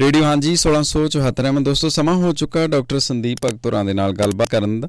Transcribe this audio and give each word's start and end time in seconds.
Radio 0.00 0.22
ਹਾਂਜੀ 0.24 0.50
1674 0.52 1.50
ਮੈਂ 1.52 1.60
ਦੋਸਤੋ, 1.60 1.88
ਸਮਾਂ 1.88 2.14
ਹੋ 2.14 2.32
ਚੁੱਕਾ 2.32 2.66
ਡਾਕਟਰ 2.66 2.98
ਸੰਦੀਪ 2.98 3.38
ਭਗਤੁਰਾਂ 3.46 3.84
ਦੇ 3.84 3.92
ਨਾਲ 3.92 4.12
ਗੱਲਬਾਤ 4.12 4.48
ਕਰਨ 4.50 4.80
ਦਾ। 4.80 4.88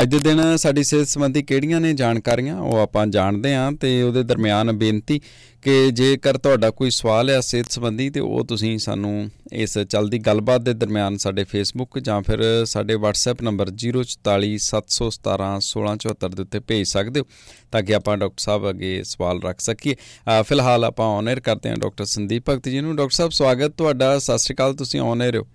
ਅੱਜ 0.00 0.10
ਦੇ 0.10 0.18
ਦਿਨ 0.18 0.56
ਸਾਡੀ 0.56 0.82
ਸਿਹਤ 0.82 1.08
ਸੰਬੰਧੀ 1.08 1.42
ਕਿਹੜੀਆਂ 1.42 1.80
ਨੇ 1.80 1.92
ਜਾਣਕਾਰੀਆਂ, 1.92 2.60
ਉਹ 2.60 2.78
ਆਪਾਂ 2.78 3.06
ਜਾਣਦੇ 3.06 3.54
ਆਂ 3.54 3.72
ਤੇ 3.72 4.02
ਉਹਦੇ 4.02 4.22
ਦਰਮਿਆਨ 4.22 4.72
ਬੇਨਤੀ 4.72 5.20
ਕਿ 5.62 5.90
ਜੇਕਰ 5.90 6.38
ਤੁਹਾਡਾ 6.38 6.70
ਕੋਈ 6.70 6.90
ਸਵਾਲ 6.90 7.30
ਹੈ 7.30 7.40
ਸਿਹਤ 7.40 7.72
ਸੰਬੰਧੀ 7.72 8.10
ਤੇ 8.10 8.20
ਉਹ 8.20 8.44
ਤੁਸੀਂ 8.44 8.78
ਸਾਨੂੰ 8.78 9.30
ਇਸ 9.52 9.78
ਚਲਦੀ 9.78 10.18
ਗੱਲਬਾਤ 10.18 10.60
ਦੇ 10.60 10.74
ਦਰਮਿਆਨ 10.74 11.16
ਸਾਡੇ 11.16 11.44
ਫੇਸਬੁੱਕ 11.44 11.98
ਜਾਂ 11.98 12.22
ਫਿਰ 12.22 12.64
ਸਾਡੇ 12.64 12.94
WhatsApp 12.94 13.36
ਨੰਬਰ 13.42 13.70
0447171674 13.76 16.34
ਦੇ 16.34 16.42
ਉੱਤੇ 16.42 16.60
ਭੇਜ 16.60 16.88
ਸਕਦੇ 16.88 17.20
ਹੋ 17.20 17.24
ਤਾਂ 17.72 17.82
ਕਿ 17.82 17.94
ਆਪਾਂ 17.94 18.18
ਡਾਕਟਰ 18.18 18.42
ਸਾਹਿਬ 18.42 18.70
ਅੱਗੇ 18.70 19.02
ਸਵਾਲ 19.04 19.42
ਰੱਖ 19.42 19.60
ਸਕੀਏ। 19.60 19.96
ਫਿਲਹਾਲ 20.42 20.84
ਆਪਾਂ 20.84 21.18
ਆਨਰ 21.18 21.40
ਕਰਦੇ 21.40 21.68
ਹਾਂ 21.68 21.76
ਡਾਕਟਰ 21.76 22.04
ਸੰਦੀਪ 22.14 22.50
ਭਗਤ 22.50 22.68
ਜੀ 22.68 22.80
ਨੂੰ। 22.80 22.96
ਡਾਕਟਰ 22.96 23.14
ਸਾਹਿਬ, 23.14 23.32
ਸਵਾਗਤ 23.32 23.76
ਤੁਹਾਡਾ। 23.76 24.18
ਸਤਿ 24.18 24.38
ਸ਼੍ਰੀ 24.38 24.54
ਅਕਾਲ, 24.54 24.74
ਤੁਸੀਂ 24.74 25.00
ਆਨਰ 25.00 25.36
ਹੋ। 25.36 25.46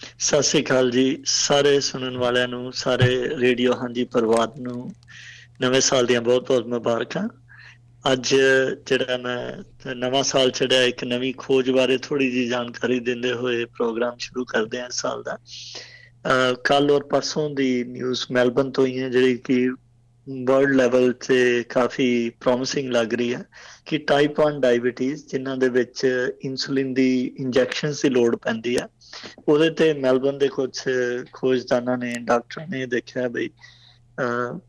ਸਤਿ 0.00 0.42
ਸ੍ਰੀ 0.42 0.62
ਅਕਾਲ 0.62 0.90
ਜੀ। 0.90 1.22
ਸਾਰੇ 1.24 1.80
ਸੁਣਨ 1.80 2.16
ਵਾਲਿਆਂ 2.18 2.48
ਨੂੰ, 2.48 2.72
ਸਾਰੇ 2.72 3.08
ਰੇਡੀਓ 3.38 3.74
ਹਾਂਜੀ 3.74 4.04
ਪਰਿਵਾਰ 4.04 4.48
ਨੂੰ, 4.58 4.92
ਨਵੇਂ 5.60 5.80
ਸਾਲ 5.80 6.06
ਦੀਆਂ 6.06 6.20
ਬਹੁਤ 6.20 6.46
ਬਹੁਤ 6.48 6.66
ਮੁਬਾਰਕਾਂ। 6.66 7.28
ਅੱਜ 8.12 8.34
ਜਿਹੜਾ 8.86 9.16
ਮੈਂ 9.16 9.94
ਨਵਾਂ 9.94 10.22
ਸਾਲ 10.22 10.50
ਚੜਿਆ, 10.50 10.82
ਇੱਕ 10.82 11.04
ਨਵੀਂ 11.04 11.32
ਖੋਜ 11.36 11.70
ਬਾਰੇ 11.70 11.98
ਥੋੜੀ 11.98 12.30
ਜੀ 12.30 12.46
ਜਾਣਕਾਰੀ 12.48 13.00
ਦਿੰਦੇ 13.00 13.32
ਹੋਏ 13.32 13.64
ਪ੍ਰੋਗਰਾਮ 13.64 14.16
ਸ਼ੁਰੂ 14.18 14.44
ਕਰਦੇ 14.44 14.80
ਹਾਂ 14.80 14.86
ਇਸ 14.88 14.94
ਸਾਲ 14.94 15.22
ਦਾ। 15.22 15.38
ਕੱਲ 16.64 16.90
ਔਰ 16.90 17.02
ਪਰਸੋਂ 17.02 17.48
ਦੀ 17.50 17.84
ਨਿਊਜ਼ 17.84 18.24
ਮੈਲਬਨ 18.30 18.70
ਤੋਂ 18.70 18.86
ਹੀ 18.86 18.98
ਹੈ, 19.00 19.08
ਜਿਹੜੀ 19.08 19.36
ਕਿ 19.36 19.70
ਵਰਲਡ 20.26 20.74
ਲੈਵਲ 20.76 21.12
ਤੇ 21.26 21.62
ਕਾਫੀ 21.68 22.08
ਪ੍ਰੋਮਿਸਿੰਗ 22.40 22.90
ਲੱਗ 22.92 23.14
ਰਹੀ 23.14 23.34
ਹੈ 23.34 23.42
ਕਿ 23.86 23.98
ਟਾਈਪ 23.98 24.40
1 24.40 24.58
ਡਾਇਬੀਟੀਜ਼ 24.60 25.24
ਜਿਨ੍ਹਾਂ 25.26 25.56
ਦੇ 25.56 25.68
ਵਿੱਚ 25.68 26.04
ਇਨਸੂਲਿਨ 26.44 26.92
ਦੀ 26.94 27.10
ਇੰਜੈਕਸ਼ਨਸ 27.40 28.02
ਦੀ 28.02 28.08
ਲੋੜ 28.08 28.34
ਪੈਂਦੀ 28.36 28.76
ਹੈ, 28.76 28.86
ਉਹਦੇ 29.48 29.70
ਤੇ 29.70 29.92
ਮੈਲਬਨ 29.94 30.38
ਦੇ 30.38 30.48
ਕੁਝ 30.48 30.70
ਖੋਜਦਾਨਾਂ 31.32 31.96
ਨੇ, 31.98 32.12
ਡਾਕਟਰ 32.20 32.66
ਨੇ 32.68 32.84
ਦੇਖਿਆ 32.86 33.28
ਬਈ 33.28 33.48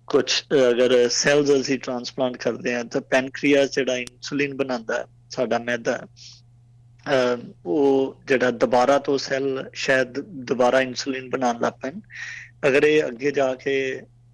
ਕੁਝ 0.08 0.26
ਅਗਰ 0.70 1.08
ਸੈਲਸ 1.10 1.50
ਅਸੀਂ 1.62 1.80
ਟ੍ਰਾਂਸਪਲਾਂਟ 1.80 2.38
ਕਰਦੇ 2.38 2.76
ਆ 2.76 2.84
ਤਾਂ 2.84 3.02
ਪੈਨਕ੍ਰੀਆਸ 3.02 3.72
ਜਿਹੜਾ 3.72 3.96
ਇਨਸੂਲਿਨ 3.98 4.54
ਬਣਾਉਂਦਾ 4.58 5.06
ਸਾਡਾ 5.30 5.58
ਮੈਦਾ 5.60 6.00
ਉਹ 7.66 8.22
ਜਿਹੜਾ 8.28 8.50
ਦੁਬਾਰਾ 8.54 8.98
ਤੋਂ 9.00 9.18
ਸੈੱਲ 9.18 9.70
ਸ਼ਾਇਦ 9.74 10.20
ਦੁਬਾਰਾ 10.46 10.82
ਇਨਸੂਲਿਨ 10.82 11.30
ਬਣਾਉਣ 11.30 11.60
ਲੱਗ 11.62 11.74
ਪੈਣ। 11.82 12.00
ਅਗਰ 12.68 12.84
ਇਹ 12.84 13.04
ਅੱਗੇ 13.08 13.32
ਜਾ 13.32 13.54
ਕੇ 13.56 13.76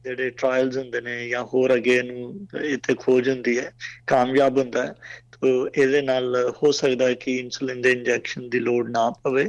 ਜਿਹੜੇ 0.08 0.30
ਟ੍ਰਾਇਲਸ 0.30 0.78
ਹੁੰਦੇ 0.78 1.02
ਨੇ 1.02 1.28
ਜਾਂ 1.30 1.44
ਹੋਰ 1.44 1.74
ਅੱਗੇ 1.76 2.02
ਨੂੰ 2.02 2.48
ਇੱਥੇ 2.64 2.96
ਖੋਜ 2.96 3.30
ਹੁੰਦੀ 3.30 3.58
ਹੈ, 3.60 3.72
ਕਾਮਯਾਬ 4.08 4.58
ਹੁੰਦਾ 4.58 4.86
ਹੈ, 4.86 4.94
ਤੋ 5.32 5.68
ਇਹਦੇ 5.68 6.02
ਨਾਲ 6.02 6.36
ਹੋ 6.64 6.72
ਸਕਦਾ 6.72 7.08
ਹੈ 7.08 7.14
ਕਿ 7.14 7.36
ਇਨਸੂਲਿਨ 7.38 7.82
ਦੇ 7.82 7.92
ਇੰਜੈਕਸ਼ਨ 7.92 8.50
ਦੀ 8.50 8.60
ਲੋੜ 8.60 8.90
ਨਾ 8.90 9.10
ਪਵੇ 9.24 9.46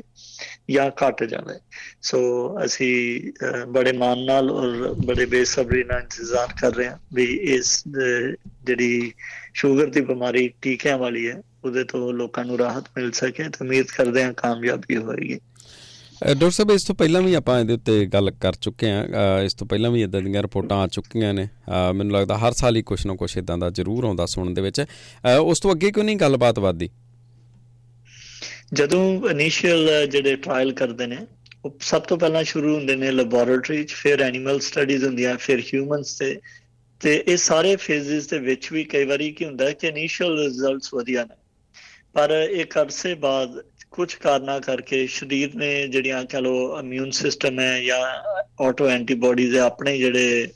ਜਾਂ 0.70 0.90
ਘਟ 1.00 1.22
ਜਾਵੇ। 1.24 1.54
ਸੋ 2.02 2.18
ਅਸੀਂ 2.64 3.32
ਬੜੇ 3.68 3.92
ਮਾਨ 3.92 4.24
ਨਾਲ 4.24 4.50
ਔਰ 4.50 4.94
ਬੜੇ 5.06 5.26
ਬੇਸਬਰੀ 5.26 5.84
ਨਾਲ 5.84 6.00
ਇੰਤਜ਼ਾਰ 6.00 6.48
ਕਰ 6.60 6.74
ਰਹੇ 6.74 6.88
ਹਾਂ 6.88 6.98
ਵੀ 7.14 7.24
ਇਸ 7.54 7.82
ਜਿਹੜੀ 7.88 9.12
ਸ਼ੂਗਰ 9.54 9.86
ਦੀ 9.86 10.00
ਬਿਮਾਰੀ 10.00 10.48
ਟੀਕਿਆਂ 10.62 10.98
ਵਾਲੀ 10.98 11.28
ਹੈ, 11.28 11.40
ਉਹਦੇ 11.64 11.84
ਤੋਂ 11.84 12.12
ਲੋਕਾਂ 12.12 12.44
ਨੂੰ 12.44 12.58
ਰਾਹਤ 12.58 12.84
ਮਿਲ 12.96 13.10
ਸਕੇ। 13.12 13.44
ਤੇ 13.44 13.64
ਉਮੀਦ 13.64 13.86
ਕਰਦੇ 13.96 14.24
ਹਾਂ 14.24 14.32
ਕਾਮਯਾਬੀ 14.32 14.96
ਹੋਏਗੀ। 14.96 15.38
ਡਾਕਟਰ 16.20 16.50
ਸਾਹਿਬ, 16.50 16.70
ਇਸ 16.70 16.84
ਤੋਂ 16.84 16.94
ਪਹਿਲਾਂ 16.94 17.20
ਵੀ 17.22 17.34
ਆਪਾਂ 17.34 17.58
ਇਹਦੇ 17.60 17.72
ਉੱਤੇ 17.72 18.04
ਗੱਲ 18.12 18.30
ਕਰ 18.40 18.54
ਚੁੱਕੇ 18.54 18.90
ਹਾਂ। 18.90 19.42
ਇਸ 19.42 19.54
ਤੋਂ 19.54 19.66
ਪਹਿਲਾਂ 19.66 19.90
ਵੀ 19.90 20.02
ਇਦਾਂ 20.02 20.20
ਦੀਆਂ 20.22 20.42
ਰਿਪੋਰਟਾਂ 20.42 20.78
ਆ 20.78 20.86
ਚੁੱਕੀਆਂ 20.86 21.32
ਨੇ। 21.34 21.46
ਮੈਨੂੰ 21.94 22.12
ਲੱਗਦਾ 22.12 22.38
ਹਰ 22.38 22.52
ਸਾਲ 22.52 22.76
ਹੀ 22.76 22.82
ਕੁਝ 22.82 23.06
ਨਾ 23.06 23.14
ਕੁਝ 23.14 23.36
ਇਦਾਂ 23.38 23.58
ਦਾ 23.58 23.68
ਜ਼ਰੂਰ 23.70 24.04
ਆਉਂਦਾ 24.04 24.26
ਸੁਣਨ 24.26 24.54
ਦੇ 24.54 24.62
ਵਿੱਚ। 24.62 24.84
ਉਸ 25.42 25.60
ਤੋਂ 25.60 25.72
ਅੱਗੇ 25.72 25.90
ਕਿਉਂ 25.90 26.04
ਨਹੀਂ 26.04 26.16
ਗੱਲਬਾਤ 26.16 26.58
ਵਧਦੀ? 26.58 26.88
ਜਦੋਂ 28.74 29.30
ਇਨੀਸ਼ੀਅਲ 29.30 30.06
ਜਿਹੜੇ 30.06 30.34
ਟ੍ਰਾਇਲ 30.36 30.72
ਕਰਦੇ 30.72 31.06
ਨੇ, 31.06 31.18
ਉਹ 31.64 31.76
ਸਭ 31.80 32.02
ਤੋਂ 32.02 32.18
ਪਹਿਲਾਂ 32.18 32.44
ਸ਼ੁਰੂ 32.44 32.74
ਹੁੰਦੇ 32.74 32.96
ਨੇ 32.96 33.10
ਲੈਬੋਰੇਟਰੀ 33.10 33.82
'ਚ, 33.84 33.92
ਫਿਰ 33.92 34.20
ਐਨੀਮਲ 34.22 34.60
ਸਟੱਡੀਜ਼ 34.60 35.04
ਹੁੰਦੀਆਂ, 35.04 35.36
ਫਿਰ 35.36 35.62
ਹਿਊਮਨਸ 35.64 36.18
ਤੇ। 36.18 36.36
ਤੇ 37.00 37.22
ਇਹ 37.28 37.36
ਸਾਰੇ 37.36 37.74
ਫੇਜ਼ਸ 37.76 38.26
ਦੇ 38.26 38.38
ਵਿੱਚ 38.38 38.72
ਵੀ 38.72 38.84
ਕਈ 38.84 39.04
ਵਾਰੀ 39.04 39.30
ਕੀ 39.32 39.44
ਹੁੰਦਾ 39.44 39.70
ਕਿ 39.70 39.86
ਇਨੀਸ਼ੀਅਲ 39.86 40.38
ਰਿਜ਼ਲਟਸ 40.38 40.94
ਵਧੀਆ 40.94 41.24
ਨੇ। 41.24 41.36
ਪਰ 42.12 42.30
ਇੱਕ 42.52 42.78
ਅਰਸੇ 42.78 43.14
ਬਾਅਦ 43.16 43.62
ਕੁਝ 43.92 44.14
ਕਾਰਨਾ 44.14 44.58
ਕਰਕੇ 44.60 45.06
ਸਰੀਰ 45.06 45.54
ਨੇ 45.54 45.86
ਜਿਹੜੀਆਂ 45.88 46.24
ਕਹ 46.24 46.38
ਲੋ 46.38 46.78
ਇਮਿਊਨ 46.80 47.10
ਸਿਸਟਮ 47.10 47.60
ਹੈ 47.60 47.80
ਜਾਂ 47.82 48.00
ਆਟੋ 48.64 48.88
ਐਂਟੀਬਾਡੀਜ਼ 48.88 49.56
ਹੈ, 49.56 49.60
ਆਪਣੇ 49.60 49.96
ਜਿਹੜੇ 49.98 50.48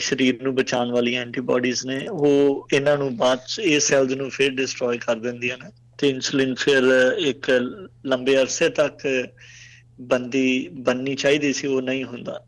ਸਰੀਰ 0.00 0.42
ਨੂੰ 0.42 0.54
ਬਚਾਉਣ 0.54 0.92
ਵਾਲੀਆਂ 0.92 1.22
ਐਂਟੀਬਾਡੀਜ਼ 1.22 1.86
ਨੇ, 1.86 2.06
ਉਹ 2.08 2.68
ਇਹਨਾਂ 2.72 2.96
ਨੂੰ 2.98 3.16
ਬਾਅਦ 3.16 3.60
ਇਹ 3.60 3.80
ਸੈਲਸ 3.80 4.12
ਨੂੰ 4.12 4.30
ਫਿਰ 4.30 4.50
ਡਿਸਟਰੋਏ 4.50 4.98
ਕਰ 4.98 5.16
ਦਿੰਦੀਆਂ 5.16 5.58
ਨੇ 5.58 5.70
ਤੇ 5.98 6.08
ਇਨਸੂਲਿਨ 6.08 6.54
ਫਿਰ 6.54 6.82
ਇੱਕ 7.18 7.50
ਲੰਬੇ 8.06 8.36
ਅਰਸੇ 8.36 8.68
ਤੱਕ 8.68 9.06
ਬੰਦੀ 10.00 10.68
ਬੰਨੀ 10.80 11.14
ਚਾਹੀਦੀ 11.14 11.52
ਸੀ, 11.52 11.66
ਉਹ 11.66 11.82
ਨਹੀਂ 11.82 12.04
ਹੁੰਦਾ। 12.04 12.40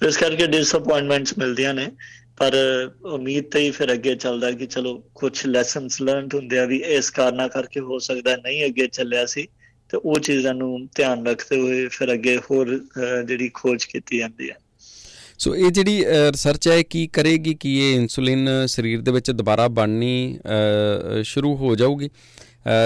ਤੇ 0.00 0.06
ਇਸ 0.08 0.16
ਕਰਕੇ 0.16 0.46
ਡਿਸਪਾਇੰਟਮੈਂਟਸ 0.46 1.38
ਮਿਲਦੀਆਂ 1.38 1.74
ਨੇ। 1.74 1.88
ਪਰ 2.38 2.54
ਉਮੀਦ 3.04 3.44
ਤੇ 3.44 3.60
ਹੀ 3.60 3.70
ਫਿਰ 3.70 3.92
ਅੱਗੇ 3.92 4.14
ਚੱਲਦਾ 4.14 4.50
ਕਿ 4.52 4.66
ਚਲੋ 4.66 5.02
ਕੁਝ 5.14 5.46
ਲੈਸਨਸ 5.46 6.02
ਲਰਨਡ 6.02 6.34
ਹੁੰਦੇ 6.34 6.58
ਆ 6.58 6.64
ਵੀ 6.64 6.76
ਇਸ 6.76 7.10
ਕਾਰਨਾ 7.10 7.48
ਕਰਕੇ 7.48 7.80
ਹੋ 7.80 7.98
ਸਕਦਾ 7.98 8.36
ਨਹੀਂ 8.36 8.64
ਅੱਗੇ 8.64 8.86
ਚੱਲਿਆ 8.86 9.26
ਸੀ। 9.26 9.48
ਤੇ 9.90 9.96
ਉਹ 9.96 10.18
ਚੀਜ਼ਾਂ 10.18 10.54
ਨੂੰ 10.54 10.88
ਧਿਆਨ 10.96 11.26
ਰੱਖਦੇ 11.26 11.60
ਹੋਏ 11.60 11.88
ਫਿਰ 11.88 12.12
ਅੱਗੇ 12.12 12.36
ਹੋਰ 12.36 12.80
ਜਿਹੜੀ 13.26 13.50
ਖੋਜ 13.54 13.84
ਕੀਤੀ 13.84 14.18
ਜਾਂਦੀ 14.18 14.50
ਹੈ 14.50 14.56
ਸੋ 15.38 15.56
ਇਹ 15.56 15.70
ਜਿਹੜੀ 15.70 16.04
ਰਿਸਰਚ 16.04 16.68
ਹੈ 16.68 16.82
ਕੀ 16.82 17.06
ਕਰੇਗੀ 17.06 17.54
ਕਿ 17.54 17.74
ਇਹ 17.78 17.96
ਇਨਸੂਲਿਨ 17.96 18.48
ਸਰੀਰ 18.66 19.00
ਦੇ 19.00 19.10
ਵਿੱਚ 19.10 19.30
ਦੁਬਾਰਾ 19.30 19.68
ਬਣਨੀ 19.68 20.38
ਸ਼ੁਰੂ 21.22 21.56
ਹੋ 21.56 21.76
ਜਾਊਗੀ? 21.76 22.10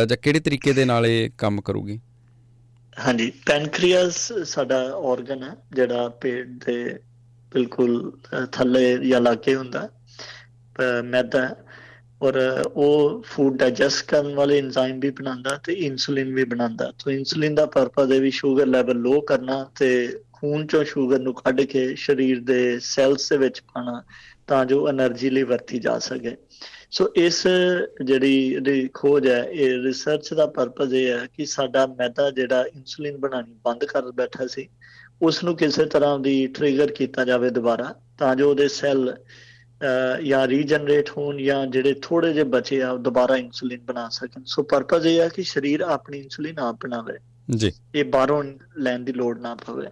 ਜਾਂ 0.08 0.16
ਕਿਹੜੇ 0.16 0.40
ਤਰੀਕੇ 0.40 0.72
ਦੇ 0.72 0.84
ਨਾਲ 0.84 1.06
ਇਹ 1.06 1.30
ਕੰਮ 1.38 1.60
ਕਰੂਗੀ? 1.60 2.00
ਹਾਂਜੀ 3.06 3.32
ਪੈਨਕ੍ਰੀਆਸ 3.46 4.32
ਸਾਡਾ 4.32 4.78
ਆਰਗਨ 4.94 5.42
ਹੈ 5.42 5.56
ਜਿਹੜਾ 5.76 6.08
ਪੇਟ 6.08 6.46
ਦੇ 6.46 6.98
ਬਿਲਕੁਲ 7.54 8.12
ਥੱਲੇ 8.52 8.98
ਜਾਂ 8.98 9.20
ਲਾਗੇ 9.20 9.54
ਹੁੰਦਾ। 9.54 9.88
ਮੈਦਾ। 11.04 11.56
ਔਰ 12.22 12.34
ਉਹ 12.74 13.22
ਫੂਡ 13.22 13.56
ਡਾਈਜੈਸਟ 13.56 14.06
ਕਰਨ 14.06 14.34
ਵਾਲੇ 14.34 14.58
ਐਂਜ਼ਾਈਮ 14.58 15.00
ਵੀ 15.00 15.10
ਬਣਾਉਂਦਾ 15.10 15.56
ਤੇ 15.64 15.72
ਇਨਸੂਲਿਨ 15.72 16.34
ਵੀ 16.34 16.44
ਬਣਾਉਂਦਾ। 16.44 16.92
ਸੋ 16.98 17.10
ਇਨਸੂਲਿਨ 17.10 17.54
ਦਾ 17.54 17.66
ਪਰਪਸ 17.66 18.12
ਹੈ 18.12 18.20
ਵੀ 18.20 18.30
ਸ਼ੂਗਰ 18.30 18.66
ਲੈਵਲ 18.66 18.96
ਲੋ 18.96 19.20
ਕਰਨਾ 19.20 19.70
ਤੇ 19.78 20.20
ਖੂਨ 20.32 20.66
ਚੋਂ 20.66 20.84
ਸ਼ੂਗਰ 20.84 21.18
ਨੂੰ 21.18 21.34
ਕੱਢ 21.34 21.60
ਕੇ 21.60 21.94
ਸਰੀਰ 21.96 22.40
ਦੇ 22.40 22.78
ਸੈਲਸ 22.80 23.28
ਦੇ 23.28 23.36
ਵਿੱਚ 23.36 23.60
ਪਾਣਾ 23.60 24.02
ਤਾਂ 24.46 24.64
ਜੋ 24.64 24.88
એનર્ਜੀ 24.90 25.30
ਲਈ 25.30 25.42
ਵਰਤੀ 25.42 25.78
ਜਾ 25.78 25.98
ਸਕੇ। 25.98 26.36
ਸੋ 26.90 27.12
ਇਸ 27.16 27.46
ਜਿਹੜੀ 28.04 28.60
ਖੋਜ 28.94 29.28
ਹੈ, 29.28 29.44
ਇਹ 29.44 29.82
ਰਿਸਰਚ 29.82 30.34
ਦਾ 30.34 30.46
ਪਰਪਸ 30.46 30.92
ਇਹ 30.92 31.12
ਹੈ 31.12 31.26
ਕਿ 31.36 31.46
ਸਾਡਾ 31.46 31.86
ਮੈਦਾ 31.86 32.30
ਜਿਹੜਾ 32.30 32.64
ਇਨਸੂਲਿਨ 32.76 33.16
ਬਣਾਣੀ 33.16 33.54
ਬੰਦ 33.64 33.84
ਕਰ 33.84 34.02
ਬੈਠਾ 34.02 34.46
ਸੀ 34.46 34.69
ਉਸ 35.22 35.44
ਨੂੰ 35.44 35.56
ਕਿਸੇ 35.56 35.84
ਤਰ੍ਹਾਂ 35.84 36.19
ਦੀ 36.19 36.47
ਟ੍ਰਿਗਰ 36.47 36.93
ਕੀਤਾ 36.93 37.25
ਜਾਵੇ 37.25 37.50
ਦੁਬਾਰਾ 37.50 37.94
ਤਾਂ 38.19 38.37
ਜੋ 38.37 38.50
ਉਹਦੇ 38.50 38.69
ਸੈੱਲ 38.69 39.16
ਜਾਂ 40.25 40.49
ਰੀਜਨਰੇਟ 40.49 41.10
ਹੋਣ 41.10 41.38
ਜਾਂ 41.43 41.66
ਜਿਹੜੇ 41.66 41.94
ਥੋੜੇ 42.03 42.33
ਜਿਹੇ 42.33 42.44
ਬਚੇ 42.44 42.83
ਆ 42.83 42.97
ਦੁਬਾਰਾ 42.97 43.37
ਇਨਸੂਲਿਨ 43.37 43.81
ਬਣਾ 43.81 44.09
ਸਕਣ। 44.09 44.43
ਸੋ 44.47 44.62
ਪਰਪਸ 44.62 45.06
ਇਹ 45.06 45.21
ਹੈ 45.21 45.28
ਕਿ 45.28 45.43
ਸਰੀਰ 45.43 45.81
ਆਪਣੀ 45.81 46.19
ਇਨਸੂਲਿਨ 46.19 46.59
ਆਪ 46.59 46.87
ਬਣਾਵੇ। 46.87 47.15
ਜੀ। 47.56 47.72
ਇਹ 47.94 48.05
ਬਾਹਰੋਂ 48.05 48.44
ਲੈਣ 48.78 49.00
ਦੀ 49.00 49.12
ਲੋੜ 49.12 49.41
ਨਾ 49.41 49.55
ਪਵੇ। 49.55 49.87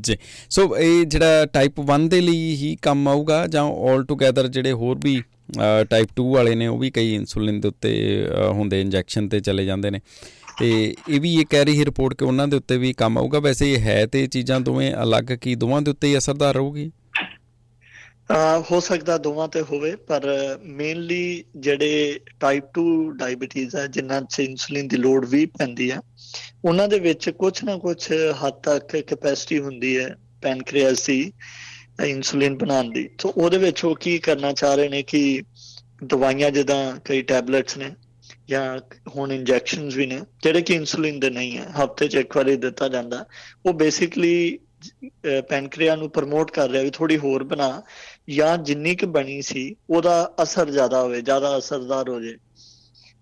ਜੀ। 0.00 0.18
ਸੋ 0.50 0.78
ਇਹ 0.78 1.06
ਜਿਹੜਾ 1.06 1.46
ਟਾਈਪ 1.46 1.80
1 1.80 2.08
ਦੇ 2.08 2.20
ਲਈ 2.20 2.54
ਹੀ 2.56 2.76
ਕੰਮ 2.82 3.08
ਆਊਗਾ 3.08 3.46
ਜਾਂ 3.46 3.64
올 3.64 4.04
ਟੂਗੇਦਰ 4.04 4.48
ਜਿਹੜੇ 4.48 4.72
ਹੋਰ 4.72 4.98
ਵੀ 5.02 5.22
ਟਾਈਪ 5.90 6.08
2 6.20 6.32
ਵਾਲੇ 6.32 6.54
ਨੇ 6.54 6.66
ਉਹ 6.66 6.78
ਵੀ 6.78 6.90
ਕਈ 6.90 7.14
ਇਨਸੂਲਿਨ 7.14 7.60
ਦੇ 7.60 7.68
ਉੱਤੇ 7.68 8.26
ਹੁੰਦੇ 8.50 8.80
ਇੰਜੈਕਸ਼ਨ 8.80 9.28
ਤੇ 9.28 9.40
ਚਲੇ 9.40 9.64
ਜਾਂਦੇ 9.64 9.90
ਨੇ। 9.90 10.00
ਤੇ 10.58 10.94
ਇਹ 11.08 11.20
ਵੀ 11.20 11.34
ਇਹ 11.34 11.46
ਕਹਿ 11.46 11.64
ਰਹੀ 11.64 11.78
ਹੈ 11.80 11.84
ਰਿਪੋਰਟ 11.84 12.14
ਕਿ 12.14 12.24
ਉਹਨਾਂ 12.24 12.46
ਦੇ 12.48 12.56
ਉੱਤੇ 12.56 12.76
ਵੀ 12.78 12.92
ਕੰਮ 12.92 13.18
ਆਊਗਾ। 13.18 13.38
ਵੈਸੇ 13.38 13.72
ਇਹ 13.72 13.78
ਹੈ 13.78 14.04
ਤੇ 14.06 14.26
ਚੀਜ਼ਾਂ 14.26 14.60
ਦੋਵੇਂ 14.60 14.92
ਅਲੱਗ 15.02 15.32
ਕੀ 15.32 15.54
ਦੋਵਾਂ 15.54 15.82
ਦੇ 15.82 15.90
ਉੱਤੇ 15.90 16.08
ਹੀ 16.08 16.18
ਅਸਰਦਾਰ 16.18 16.54
ਰਹੂਗੀ? 16.54 16.90
ਆ 18.30 18.58
ਹੋ 18.70 18.78
ਸਕਦਾ 18.80 19.16
ਦੋਵਾਂ 19.18 19.48
ਤੇ 19.48 19.60
ਹੋਵੇ, 19.60 19.94
ਪਰ 19.96 20.22
ਮੇਨਲੀ 20.62 21.44
ਜਿਹੜੇ 21.56 22.20
ਟਾਈਪ 22.40 22.64
2 22.78 22.86
ਡਾਇਬੀਟੀਜ਼ 23.10 23.76
ਹੈ 23.76 23.86
ਜਿਨ੍ਹਾਂ 23.86 24.20
'ਚ 24.22 24.40
ਇਨਸੂਲਿਨ 24.40 24.88
ਦੀ 24.88 24.96
ਲੋੜ 24.96 25.24
ਵੀ 25.26 25.44
ਪੈਂਦੀ 25.58 25.90
ਹੈ 25.90 26.00
ਉਹਨਾਂ 26.64 26.88
ਦੇ 26.88 26.98
ਵਿੱਚ 26.98 27.28
ਕੁਝ 27.30 27.52
ਨਾ 27.64 27.76
ਕੁਝ 27.76 27.96
ਹੱਦ 28.42 28.54
ਤੱਕ 28.62 28.96
ਕੈਪੈਸਿਟੀ 28.96 29.58
ਹੁੰਦੀ 29.58 29.96
ਹੈ 29.98 30.08
ਪੈਨਕ੍ਰੀਆਸ 30.42 31.06
ਦੀ 31.06 31.32
ਇਨਸੂਲਿਨ 32.04 32.56
ਬਣਾਉਣ 32.56 32.90
ਦੀ। 32.90 33.08
ਤੋਂ 33.18 33.32
ਉਹਦੇ 33.36 33.58
ਵਿੱਚ 33.58 33.84
ਉਹ 33.84 33.94
ਕੀ 33.96 34.18
ਕਰਨਾ 34.18 34.52
ਚਾਹ 34.52 34.74
ਰਹੇ 34.74 34.88
ਨੇ 34.88 35.02
ਕਿ 35.02 35.42
ਦਵਾਈਆਂ 36.04 36.50
ਜਿੱਦਾਂ 36.50 36.80
ਕਈ 37.04 37.22
ਟੈਬਲੇਟਸ 37.22 37.76
ਨੇ 37.76 37.90
ਜਾਂ 38.48 38.78
ਹੁਣ 39.16 39.32
ਇੰਜੈਕਸ਼ਨਸ 39.32 39.94
ਵੀ 39.94 40.06
ਨੇ, 40.06 40.20
ਜਿਹੜੇ 40.42 40.62
ਕਿ 40.62 40.74
ਇਨਸੂਲਿਨ 40.74 41.20
ਦੇ 41.20 41.30
ਨਹੀਂ 41.30 41.58
ਹੈ, 41.58 41.66
ਹਫ਼ਤੇ 41.84 42.08
'ਚ 42.08 42.14
ਇੱਕ 42.14 42.36
ਵਾਰੀ 42.36 42.56
ਦਿੱਤਾ 42.56 42.88
ਜਾਂਦਾ। 42.88 43.24
ਉਹ 43.66 43.72
ਬੇਸਿਕਲੀ 43.72 44.58
ਪੈਨਕ੍ਰੀਆ 45.48 45.96
ਨੂੰ 45.96 46.10
ਪ੍ਰਮੋਟ 46.10 46.50
ਕਰ 46.50 46.70
ਰਿਹਾ 46.70 46.82
ਵੀ 46.82 46.90
ਥੋੜੀ 46.90 47.18
ਹੋਰ 47.18 47.44
ਬਣਾ, 47.44 47.82
ਜਾਂ 48.30 48.58
ਜਿੰਨੀ 48.58 48.94
ਕਿ 48.94 49.06
ਬਣੀ 49.06 49.42
ਸੀ, 49.42 49.76
ਉਹਦਾ 49.90 50.34
ਅਸਰ 50.42 50.70
ਜ਼ਿਆਦਾ 50.70 51.02
ਹੋਵੇ, 51.02 51.20
ਜ਼ਿਆਦਾ 51.20 51.58
ਅਸਰਦਾਰ 51.58 52.08
ਹੋ 52.08 52.20
ਜੇ। 52.20 52.36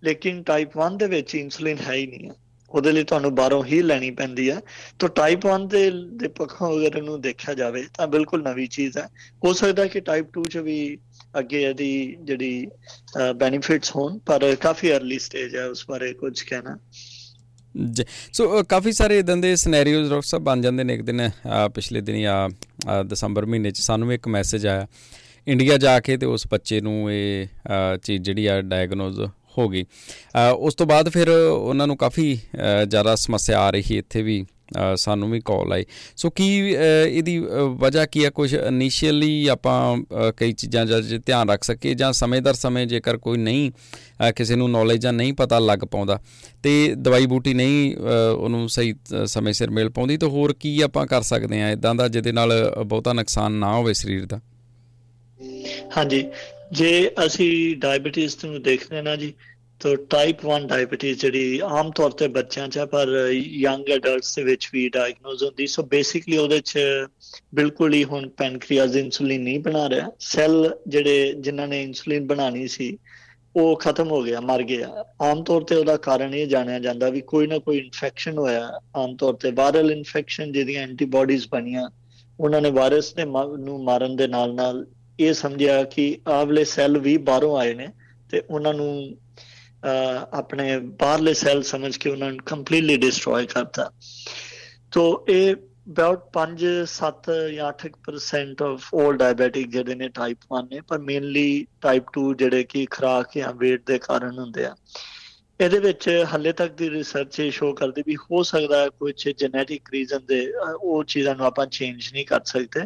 ਲੇਕਿਨ 0.03 0.43
ਟਾਈਪ 0.43 0.77
1 0.79 0.97
ਦੇ 0.97 1.07
ਵਿੱਚ 1.07 1.35
ਇਨਸੂਲਿਨ 1.35 1.77
ਹੈ 1.79 1.95
ਹੀ 1.95 2.07
ਨਹੀਂ 2.07 2.29
ਹੈ। 2.29 2.35
ਉਹਦੇ 2.71 2.93
ਲਈ 2.93 3.05
ਤੁਹਾਨੂੰ 3.05 3.35
ਬਾਹਰੋਂ 3.35 3.65
ਹੀ 3.65 3.83
ਲੈਣੀ 3.83 4.11
ਪੈਂਦੀ 4.11 4.51
ਹੈ। 4.51 4.61
ਤਾਂ 4.99 5.09
ਟਾਈਪ 5.09 5.47
1 5.47 5.67
ਦੇ 5.69 5.91
ਦੇ 6.13 6.29
ਪੱਖੋਂ 6.29 6.79
ਅਗਰ 6.79 6.97
ਇਹਨੂੰ 6.97 7.21
ਦੇਖਿਆ 7.21 7.55
ਜਾਵੇ, 7.55 7.87
ਤਾਂ 7.95 8.07
ਬਿਲਕੁਲ 8.07 8.43
ਨਵੀਂ 8.43 8.69
ਚੀਜ਼ 8.69 8.99
ਹੈ। 8.99 9.09
ਹੋ 9.45 9.53
ਸਕਦਾ 9.53 9.87
ਕਿ 9.87 10.01
ਟਾਈਪ 10.01 10.27
2 10.39 10.43
ਚ 10.45 10.59
ਵੀ 10.59 10.99
ਅੱਗੇ 11.39 11.63
ਇਹਦੀ 11.63 12.17
ਜਿਹੜੀ 12.23 12.67
ਬੈਨੀਫਿਟਸ 13.37 13.95
ਹੋਣ, 13.97 14.19
ਪਰ 14.19 14.55
ਕਾਫੀ 14.61 14.91
अर्ਲੀ 14.91 15.19
ਸਟੇਜ 15.19 15.57
ਹੈ 15.57 15.67
ਉਸ 15.67 15.85
ਬਾਰੇ 15.89 16.13
ਕੁਝ 16.15 16.41
ਕਹਿਣਾ। 16.43 16.77
ਜੀ 17.75 18.05
ਸੋ 18.33 18.63
ਕਾਫੀ 18.69 18.93
ਸਾਰੇ 18.93 19.19
ਇਦਾਂ 19.19 19.37
ਦੇ 19.37 19.55
ਸਿਨੈਰੀਓਜ਼ 19.57 20.09
ਡਾਕਟਰ 20.11 20.27
ਸਾਹਿਬ 20.27 20.45
ਬਣ 20.45 20.61
ਜਾਂਦੇ 20.61 20.85
ਨੇ 20.85 20.95
ਇੱਕ 20.95 21.03
ਦਿਨ 21.03 21.31
ਪਿਛਲੇ 21.75 22.01
ਦਿਨ, 22.01 22.27
ਆ 22.27 23.03
ਦਸੰਬਰ 23.03 23.47
ਮਹੀਨੇ 23.47 23.71
ਚ 23.71 23.81
ਸਾਨੂੰ 23.81 24.13
ਇੱਕ 24.13 24.29
ਮੈਸੇਜ 24.29 24.67
ਆਇਆ 24.67 24.87
ਇੰਡੀਆ 25.47 25.77
ਜਾ 25.79 25.99
ਕੇ 26.01 26.17
ਤੇ 26.17 26.27
ਉਸ 26.27 26.47
ਬੱਚੇ 26.51 26.81
ਨੂੰ 26.81 27.13
ਇਹ 27.13 27.47
ਚੀਜ਼ 28.05 28.23
ਜਿਹੜੀ 28.23 28.47
ਆ 28.47 28.61
ਡਾਇਗਨੋਜ਼ 28.63 29.21
ਹੋ 29.59 29.69
ਗਈ। 29.69 29.85
ਉਸ 30.57 30.75
ਤੋਂ 30.75 30.87
ਬਾਅਦ 30.87 31.09
ਫਿਰ 31.09 31.29
ਉਹਨਾਂ 31.29 31.87
ਨੂੰ 31.87 31.97
ਕਾਫੀ 31.97 32.33
ਜ਼ਿਆਦਾ 32.89 33.15
ਸਮੱਸਿਆ 33.17 33.61
ਆ 33.61 33.71
ਰਹੀ 33.71 33.99
ਇੱਥੇ 33.99 34.23
ਵੀ 34.23 34.45
ਸਾਨੂੰ 34.97 35.31
ਵੀ 35.31 35.41
ਕਾਲ 35.45 35.73
ਆਈ। 35.73 35.85
ਸੋ 36.17 36.31
ਕੀ 36.31 36.47
ਇਹਦੀ 36.59 37.39
ਵਜ੍ਹਾ 37.79 38.05
ਕੀ 38.07 38.25
ਹੈ 38.25 38.31
ਕੁਝ 38.31 38.53
ਇਨੀਸ਼ੀਅਲੀ 38.55 39.47
ਆਪਾਂ 39.49 40.33
ਕਈ 40.37 40.53
ਚੀਜ਼ਾਂ 40.53 40.85
ਜੇ 40.87 41.19
ਧਿਆਨ 41.19 41.51
ਰੱਖ 41.51 41.65
ਸਕੀਏ 41.65 41.95
ਜਾਂ 41.95 42.13
ਸਮੇਂਦਰ 42.13 42.55
ਸਮੇਂ 42.55 42.87
ਜੇਕਰ 42.87 43.17
ਕੋਈ 43.17 43.39
ਨਹੀਂ 43.39 43.71
ਕਿਸੇ 44.37 44.57
ਨੂੰ 44.57 44.71
ਨੌਲੇਜ 44.71 45.03
ਜਾਂ 45.03 45.13
ਨਹੀਂ 45.13 45.33
ਪਤਾ 45.33 45.59
ਲੱਗ 45.59 45.85
ਪਾਉਂਦਾ 45.91 46.19
ਤੇ 46.63 46.73
ਦਵਾਈ 46.97 47.27
ਬੂਟੀ 47.27 47.55
ਨਹੀਂ 47.55 47.95
ਉਹਨੂੰ 48.37 48.69
ਸਹੀ 48.69 48.95
ਸਮੇਂ 49.27 49.53
ਸਿਰ 49.53 49.71
ਮਿਲ 49.71 49.89
ਪਾਉਂਦੀ 49.91 50.17
ਤਾਂ 50.17 50.29
ਹੋਰ 50.29 50.55
ਕੀ 50.61 50.81
ਆਪਾਂ 50.81 51.07
ਕਰ 51.07 51.23
ਸਕਦੇ 51.23 51.63
ਆ 51.63 51.71
ਇਦਾਂ 51.71 51.95
ਦਾ 51.95 52.09
ਜਿਹਦੇ 52.09 52.33
ਨਾਲ 52.33 52.53
ਬਹੁਤਾ 52.87 53.13
ਨੁਕਸਾਨ 53.13 53.53
ਨਾ 53.53 53.75
ਹੋਵੇ 53.75 53.95
ਸਰੀਰ 53.95 54.27
ਦਾ। 54.27 54.41
ਹਾਂਜੀ। 55.97 56.25
ਜੇ 56.73 57.11
ਅਸੀਂ 57.27 57.77
ਡਾਇਬੀਟੀਜ਼ 57.77 58.37
ਨੂੰ 58.45 58.63
ਦੇਖਦੇ 58.63 59.03
ਨਾ 59.03 59.17
ਜੀ 59.17 59.33
ਤੋ 59.81 59.95
ਟਾਈਪ 60.11 60.45
1 60.47 60.67
ਡਾਇਬੀਟੀਜ਼ 60.67 61.21
ਜਿਹੜੀ 61.21 61.59
ਆਮ 61.65 61.91
ਤੌਰ 61.91 62.11
ਤੇ 62.11 62.29
ਬੱਚਿਆਂ 62.29 62.69
'ਚ 62.69 62.85
ਪਰ 62.93 63.09
ਯੰਗ 63.33 63.89
ਐਡਲਟਸ 63.91 64.35
ਦੇ 64.37 64.43
ਵਿੱਚ 64.43 64.69
ਵੀ 64.73 64.89
ਡਾਇਗਨੋਸ 64.89 65.43
ਹੁੰਦੀ। 65.43 65.67
ਸੋ 65.67 65.83
ਬੇਸਿਕਲੀ 65.83 66.37
ਉਹਦੇ 66.37 66.61
'ਚ 66.61 66.79
ਬਿਲਕੁਲ 67.55 67.95
ਹੀ 67.95 68.05
ਹੁਣ 68.05 68.29
ਪੈਨਕ੍ਰੀਆਸ 68.29 68.97
ਇਨਸੂਲਿਨ 68.97 69.43
ਨਹੀਂ 69.43 69.59
ਬਣਾ 69.61 69.89
ਰਿਹਾ। 69.89 70.11
ਸੈੱਲ 70.19 70.77
ਜਿਹੜੇ 70.89 71.33
ਜਿਨ੍ਹਾਂ 71.39 71.69
ਨੇ 71.69 71.83
ਇਨਸੂਲਿਨ 71.83 72.27
ਬਣਾਣੀ 72.27 72.67
ਸੀ, 72.69 72.97
ਉਹ 73.57 73.77
ਖਤਮ 73.77 74.11
ਹੋ 74.11 74.23
ਗਿਆ, 74.23 74.41
ਮਰ 74.41 74.63
ਗਿਆ। 74.63 75.05
ਆਮ 75.23 75.43
ਤੌਰ 75.45 75.65
ਤੇ 75.65 75.75
ਉਹਦਾ 75.75 75.97
ਕਾਰਨ 75.97 76.35
ਇਹ 76.35 76.47
ਜਾਣਿਆ 76.47 76.79
ਜਾਂਦਾ 76.79 77.11
ਵੀ 77.11 77.21
ਕੋਈ 77.21 77.47
ਨਾ 77.47 77.59
ਕੋਈ 77.59 77.79
ਇਨਫੈਕਸ਼ਨ 77.79 78.39
ਹੋਇਆ। 78.39 78.81
ਆਮ 78.97 79.17
ਤੌਰ 79.17 79.35
ਤੇ 79.35 79.51
ਵਾਇਰਲ 79.51 79.91
ਇਨਫੈਕਸ਼ਨ 79.91 80.53
ਜਿਹਦੀਆਂ 80.53 80.83
ਐਂਟੀਬਾਡੀਜ਼ 80.83 81.47
ਬਣੀਆਂ, 81.53 81.89
ਉਹਨਾਂ 82.41 82.61
ਨੇ 82.61 82.71
ਵਾਇਰਸ 82.71 83.15
ਨੇ 83.17 83.25
ਨੂੰ 83.59 83.83
ਮਾਰਨ 83.85 84.17
ਦੇ 84.17 84.27
ਨਾਲ 84.27 84.55
ਨਾਲ 84.55 84.87
ਇਹ 85.21 85.33
ਸਮਝਿਆ 85.33 85.83
ਕਿ 85.85 86.07
ਆਵਲੇ 86.29 86.65
ਸੈੱਲ 86.65 86.99
ਵੀ 86.99 87.17
ਬਾਹਰੋਂ 87.27 87.57
ਆਏ 87.57 87.75
ਨੇ 87.75 87.89
ਤੇ 88.31 88.43
ਉਹਨਾਂ 88.51 88.75
ਨੂੰ 88.75 89.17
ਆਪਣੇ 90.33 90.79
ਬਾਹਰਲੇ 90.79 91.35
ਸੈੱਲ 91.35 91.63
ਸਮਝ 91.63 91.97
ਕੇ 91.97 92.11
ਉਹਨਾਂ 92.11 92.29
ਨੂੰ 92.29 92.45
ਕੰਪਲੀਟਲੀ 92.47 92.97
ਡਿਸਟਰੋਏ 92.97 93.47
ਕਰਤਾ। 93.47 93.91
ਤੋਂ 94.91 95.31
ਇਹ 95.31 95.57
ਅਬਾਊਟ 95.91 96.21
5 96.33 96.85
7 96.85 97.31
ਜਾਂ 97.55 97.69
8% 97.69 98.63
ਆਫ 98.63 98.95
올 98.95 99.13
ਡਾਇਬੀਟਿਕ 99.13 99.71
ਜਿਹੜੇ 99.71 99.95
ਨੇ 99.95 100.09
ਟਾਈਪ 100.09 100.39
1 100.53 100.69
ਨੇ, 100.73 100.81
ਪਰ 100.81 100.99
ਮੇਨਲੀ 100.99 101.67
ਟਾਈਪ 101.81 102.05
2 102.19 102.35
ਜਿਹੜੇ 102.35 102.65
ਕਿ 102.65 102.87
ਖਰਾਕ 102.91 103.29
ਜਾਂ 103.37 103.49
weight 103.49 103.83
ਦੇ 103.87 103.99
ਕਾਰਨ 103.99 104.39
ਹੁੰਦੇ 104.39 104.65
ਆ। 104.65 104.77
ਇਹਦੇ 105.61 105.79
ਵਿੱਚ 105.79 106.27
ਹੱਲੇ 106.35 106.53
ਤੱਕ 106.53 106.73
ਦੀ 106.73 106.91
ਰਿਸਰਚ 106.91 107.41
ਇਹ 107.41 107.51
ਸ਼ੋ 107.51 107.73
ਕਰਦੀ 107.73 108.03
ਵੀ 108.07 108.17
ਹੋ 108.17 108.43
ਸਕਦਾ 108.43 108.81
ਹੈ 108.83 108.89
ਕੁਝ 108.89 109.29
ਜੈਨੇਟਿਕ 109.29 109.91
ਰੀਜ਼ਨ 109.93 110.25
ਦੇ 110.27 110.53
ਉਹ 110.75 111.05
ਚੀਜ਼ਾਂ 111.05 111.35
ਨੂੰ 111.37 111.47
ਆਪਾਂ 111.47 111.67
ਚੇਂਜ 111.67 112.11
ਨਹੀਂ 112.13 112.27
ਕਰ 112.27 112.41
ਸਕਦੇ। 112.45 112.81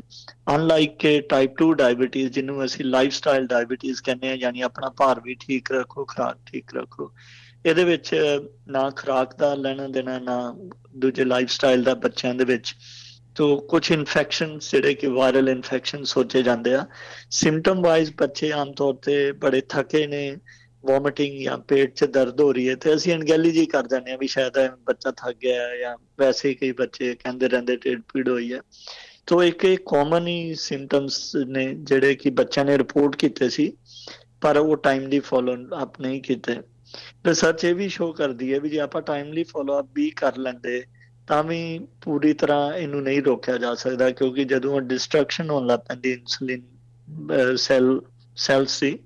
ਅਨਲਾਈਕ 0.57 0.97
ਕਿ 0.97 1.21
ਟਾਈਪ 1.21 1.55
2 1.63 1.73
ਡਾਇਬੀਟੀਜ਼ 1.73 2.33
ਜਿਹਨੂੰ 2.33 2.65
ਅਸੀਂ 2.65 2.85
ਲਾਈਫਸਟਾਈਲ 2.85 3.47
ਡਾਇਬੀਟੀਜ਼ 3.47 4.03
ਕਹਿੰਦੇ 4.03 4.29
ਆ 4.29 4.35
ਯਾਨੀ 4.35 4.61
ਆਪਣਾ 4.61 4.91
ਭਾਰ 4.91 5.21
ਵੀ 5.21 5.35
ਠੀਕ 5.41 5.73
ਰੱਖੋ, 5.73 6.05
ਖੁਰਾਕ 6.05 6.39
ਠੀਕ 6.47 6.75
ਰੱਖੋ। 6.75 7.13
ਇਹਦੇ 7.67 7.85
ਵਿੱਚ 7.85 8.15
ਨਾ 8.69 8.91
ਖੁਰਾਕ 8.91 9.35
ਦਾ 9.37 9.55
ਲੈਣਾ 9.55 9.89
ਦੇਣਾ, 9.89 10.19
ਨਾ 10.19 10.57
ਦੂਜੇ 10.97 11.25
ਲਾਈਫਸਟਾਈਲ 11.25 11.83
ਦਾ 11.83 11.95
ਬੱਚਿਆਂ 11.95 12.35
ਦੇ 12.35 12.45
ਵਿੱਚ। 12.45 12.75
ਤੋ 13.35 13.57
ਕੁਝ 13.57 13.93
ਇਨਫੈਕਸ਼ਨਸ 13.93 14.71
ਜਿਹੜੇ 14.71 14.95
ਕਿ 14.95 15.07
ਵਾਇਰਲ 15.07 15.49
ਇਨਫੈਕਸ਼ਨ 15.49 16.05
ਸੋਚੇ 16.05 16.43
ਜਾਂਦੇ 16.43 16.75
ਆ। 16.75 16.87
ਸਿੰਪਟਮ 17.31 17.83
ਵਾਈਜ਼ 17.83 18.13
ਬੱਚੇ 18.17 18.53
ਆਮ 18.53 18.73
ਤੌਰ 18.73 18.95
ਤੇ 18.95 19.33
ਬੜੇ 19.33 19.61
ਥਕੇ 19.69 20.07
ਨੇ 20.07 20.37
ਵੋਮਿਟਿੰਗ 20.85 21.41
ਜਾਂ 21.43 21.57
ਪੇਟ 21.59 21.95
'ਚ 21.95 22.05
ਦਰਦ 22.05 22.41
ਹੋ 22.41 22.53
ਰਹੀ 22.53 22.69
ਹੈ 22.69 22.75
ਤੇ 22.75 22.95
ਅਸੀਂ 22.95 23.15
ਅਣਗਹਿਲੀ 23.15 23.51
ਜੀ 23.51 23.65
ਕਰ 23.67 23.87
ਜਾਂਦੇ 23.87 24.13
ਆ 24.13 24.17
ਵੀ 24.17 24.27
ਸ਼ਾਇਦ 24.27 24.59
ਬੱਚਾ 24.87 25.11
ਥੱਕ 25.11 25.37
ਗਿਆ 25.43 25.63
ਹੈ 25.63 25.77
ਜਾਂ 25.77 25.97
ਵੈਸੇ 26.19 26.49
ਹੀ 26.49 26.55
ਕਈ 26.55 26.73
ਬੱਚੇ 26.73 27.15
ਕਹਿੰਦੇ 27.15 27.49
ਰਹਿੰਦੇ 27.49 27.77
ਢਿੱਡ 27.77 28.03
ਪੀੜ 28.13 28.29
ਹੋਈ 28.29 28.53
ਹੈ। 28.53 28.61
ਤੋਂ 29.27 29.43
ਇੱਕ 29.43 29.65
ਇਹ 29.65 29.77
ਕਾਮਨ 29.87 30.27
ਹੀ 30.27 30.55
ਸਿੰਪਟਮਸ 30.55 31.37
ਨੇ 31.37 31.65
ਜਿਹੜੇ 31.75 32.15
ਕਿ 32.15 32.31
ਬੱਚਿਆਂ 32.31 32.65
ਨੇ 32.65 32.77
ਰਿਪੋਰਟ 32.79 33.17
ਕੀਤੇ 33.17 33.49
ਸੀ, 33.49 33.73
ਪਰ 34.41 34.57
ਉਹ 34.57 34.77
ਟਾਈਮਲੀ 34.77 35.21
ਫੋਲੋ 35.21 35.57
ਅਪ 35.83 36.01
ਨਹੀਂ 36.01 36.21
ਕੀਤੇ। 36.23 36.57
ਰਿਸਰਚ 37.27 37.65
ਇਹ 37.65 37.75
ਵੀ 37.75 37.89
ਸ਼ੋ 37.89 38.13
ਕਰਦੀ 38.13 38.53
ਹੈ 38.55 38.61
ਵੀ 38.61 38.69
ਜੇ 38.69 38.79
ਆਪਾਂ 38.81 39.03
ਟਾਈਮਲੀ 39.03 39.45
ਫੋਲੋ 39.45 39.81
ਅਪ 39.81 39.89
ਵੀ 39.95 40.09
ਕਰ 40.11 40.37
ਲੈਂਦੇ, 40.37 40.83
ਤਾਂ 41.29 41.43
ਵੀ 41.45 41.81
ਪੂਰੀ 42.03 42.33
ਤਰ੍ਹਾਂ 42.33 42.73
ਇਹਨੂੰ 42.75 43.03
ਨਹੀਂ 43.03 43.23
ਰੋਕਿਆ 43.23 43.57
ਜਾ 43.59 43.75
ਸਕਦਾ, 43.75 44.11
ਕਿਉਂਕਿ 44.11 44.45
ਜਦੋਂ 44.45 44.81
ਡਿਸਟਰਕਸ਼ਨ 44.81 45.51
ਹੋਣ 45.51 45.67
ਲੱਗ 45.67 45.81
ਪੈਂਦੀ 45.81 46.13
ਇਨਸੂਲਿਨ 46.13 47.57
ਸੈਲ 47.57 48.01
ਸੈਲਸ 48.37 48.71
ਸੀ 48.71 48.99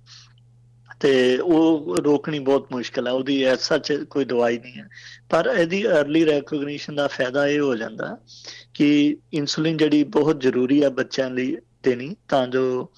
ਤੇ 1.02 1.38
ਉਹ 1.38 1.96
ਰੋਕਣੀ 2.04 2.38
ਬਹੁਤ 2.38 2.66
ਮੁਸ਼ਕਲ 2.72 3.06
ਹੈ, 3.06 3.12
ਉਹਦੀ 3.12 3.42
ਐਸਾ 3.42 3.78
ਕੋਈ 4.10 4.24
ਦਵਾਈ 4.24 4.58
ਨਹੀਂ 4.58 4.72
ਹੈ। 4.72 4.88
ਪਰ 5.30 5.54
ਇਹਦੀ 5.58 5.82
अर्ਲੀ 5.82 6.24
ਰੈਕੋਗਨੀਸ਼ਨ 6.26 6.94
ਦਾ 6.94 7.06
ਫਾਇਦਾ 7.06 7.46
ਇਹ 7.46 7.58
ਹੋ 7.60 7.74
ਜਾਂਦਾ 7.76 8.16
ਕਿ 8.74 9.16
ਇਨਸੂਲਿਨ 9.32 9.76
ਜਿਹੜੀ 9.76 10.02
ਬਹੁਤ 10.16 10.40
ਜ਼ਰੂਰੀ 10.40 10.82
ਹੈ 10.82 10.88
ਬੱਚਿਆਂ 10.90 11.30
ਲਈ 11.30 11.56
ਦੇਣੀ, 11.82 12.14
ਤਾਂ 12.28 12.46
ਜੋ 12.46 12.92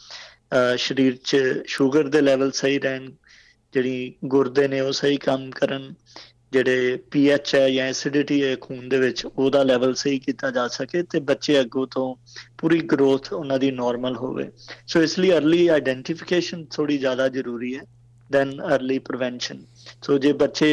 ਸਰੀਰ 0.78 1.16
'ਚ 1.24 1.36
ਸ਼ੂਗਰ 1.66 2.08
ਦੇ 2.08 2.20
ਲੈਵਲ 2.20 2.50
ਸਹੀ 2.50 2.78
ਰਹਿਣ, 2.78 3.10
ਜਿਹੜੀ 3.74 4.14
ਗੁਰਦੇ 4.24 4.68
ਨੇ 4.68 4.80
ਉਹ 4.80 4.92
ਸਹੀ 4.92 5.16
ਕੰਮ 5.16 5.50
ਕਰਨ 5.50 5.94
ਜਿਹੜੇ 6.54 6.96
ਪੀਐਚ 7.10 7.54
ਹੈ 7.54 7.68
ਜਾਂ 7.70 7.86
ਐਸਿਡਿਟੀ 7.86 8.42
ਹੈ 8.42 8.54
ਖੂਨ 8.60 8.88
ਦੇ 8.88 8.98
ਵਿੱਚ, 8.98 9.24
ਉਹਦਾ 9.26 9.62
ਲੈਵਲ 9.62 9.94
ਸਹੀ 9.94 10.18
ਕੀਤਾ 10.18 10.50
ਜਾ 10.50 10.66
ਸਕੇ 10.70 11.02
ਤੇ 11.04 11.20
ਬੱਚੇ 11.22 11.60
ਅੱਗੋਂ 11.60 11.86
ਤੋਂ 11.86 12.14
ਪੂਰੀ 12.58 12.80
ਗਰੋਥ 12.90 13.32
ਉਹਨਾਂ 13.32 13.58
ਦੀ 13.58 13.70
ਨਾਰਮਲ 13.72 14.16
ਹੋਵੇ। 14.16 14.50
ਸੋ 14.86 15.02
ਇਸ 15.02 15.18
ਲਈ 15.18 15.30
अर्ਲੀ 15.32 15.66
ਆਇਡੈਂਟੀਫਿਕੇਸ਼ਨ 15.68 16.64
ਥੋੜੀ 16.72 16.98
ਜ਼ਿਆਦਾ 16.98 17.28
ਜ਼ਰੂਰੀ 17.30 17.74
ਹੈ 17.74 17.82
ਦੈਨ 18.30 18.60
अर्ਲੀ 18.62 18.98
ਪ੍ਰੀਵੈਂਸ਼ਨ 19.00 19.64
ਸੋ 20.02 20.18
ਜੇ 20.18 20.32
ਬੱਚੇ 20.34 20.68